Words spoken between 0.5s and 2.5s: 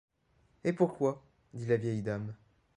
Et pourquoi? dit la vieille dame.